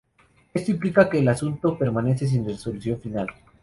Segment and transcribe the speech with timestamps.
[0.51, 3.27] Esto implica que el asunto permanece sin resolución final.